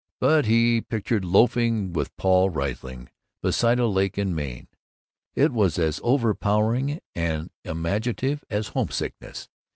But 0.19 0.47
he 0.47 0.81
pictured 0.81 1.23
loafing 1.23 1.93
with 1.93 2.17
Paul 2.17 2.49
Riesling 2.49 3.09
beside 3.43 3.77
a 3.77 3.85
lake 3.85 4.17
in 4.17 4.33
Maine. 4.33 4.67
It 5.35 5.51
was 5.51 5.77
as 5.77 6.01
overpowering 6.03 7.01
and 7.13 7.51
imaginative 7.63 8.43
as 8.49 8.69
homesickness. 8.69 9.47